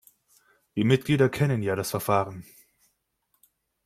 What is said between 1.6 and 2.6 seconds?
ja das Verfahren.